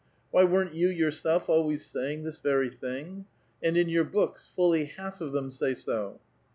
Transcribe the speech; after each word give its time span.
Why, 0.31 0.45
weren't 0.45 0.73
you 0.73 0.87
yourself 0.89 1.47
always 1.47 1.85
saying 1.85 2.23
this 2.23 2.39
very 2.39 2.69
thing? 2.71 3.25
And 3.61 3.77
in 3.77 3.87
your 3.87 4.03
books— 4.03 4.47
fully 4.55 4.85
half 4.85 5.21
of 5.21 5.31
them 5.31 5.51
say 5.51 5.75
so 5.75 6.19